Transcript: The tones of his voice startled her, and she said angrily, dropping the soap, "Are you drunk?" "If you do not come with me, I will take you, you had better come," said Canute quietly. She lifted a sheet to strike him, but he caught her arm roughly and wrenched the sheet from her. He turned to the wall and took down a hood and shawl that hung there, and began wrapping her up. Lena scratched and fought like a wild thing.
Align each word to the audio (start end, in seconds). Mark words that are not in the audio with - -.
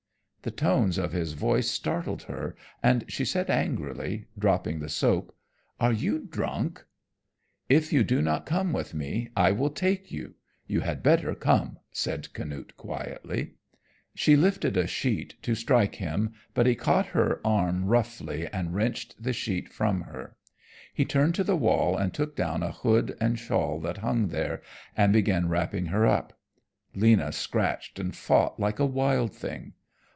The 0.43 0.49
tones 0.49 0.97
of 0.97 1.11
his 1.11 1.33
voice 1.33 1.69
startled 1.69 2.23
her, 2.23 2.55
and 2.81 3.05
she 3.07 3.25
said 3.25 3.51
angrily, 3.51 4.25
dropping 4.39 4.79
the 4.79 4.89
soap, 4.89 5.35
"Are 5.79 5.93
you 5.93 6.17
drunk?" 6.17 6.83
"If 7.69 7.93
you 7.93 8.03
do 8.03 8.23
not 8.23 8.47
come 8.47 8.73
with 8.73 8.95
me, 8.95 9.29
I 9.35 9.51
will 9.51 9.69
take 9.69 10.11
you, 10.11 10.33
you 10.65 10.79
had 10.79 11.03
better 11.03 11.35
come," 11.35 11.77
said 11.91 12.33
Canute 12.33 12.75
quietly. 12.75 13.53
She 14.15 14.35
lifted 14.35 14.77
a 14.77 14.87
sheet 14.87 15.35
to 15.43 15.53
strike 15.53 15.93
him, 15.97 16.33
but 16.55 16.65
he 16.65 16.73
caught 16.73 17.05
her 17.13 17.39
arm 17.45 17.85
roughly 17.85 18.47
and 18.51 18.73
wrenched 18.73 19.21
the 19.21 19.33
sheet 19.33 19.69
from 19.71 20.01
her. 20.01 20.37
He 20.91 21.05
turned 21.05 21.35
to 21.35 21.43
the 21.43 21.55
wall 21.55 21.95
and 21.95 22.15
took 22.15 22.35
down 22.35 22.63
a 22.63 22.71
hood 22.71 23.15
and 23.21 23.37
shawl 23.37 23.79
that 23.81 23.97
hung 23.99 24.29
there, 24.29 24.63
and 24.97 25.13
began 25.13 25.49
wrapping 25.49 25.85
her 25.93 26.07
up. 26.07 26.39
Lena 26.95 27.31
scratched 27.31 27.99
and 27.99 28.15
fought 28.15 28.59
like 28.59 28.79
a 28.79 28.85
wild 28.87 29.35
thing. 29.35 29.73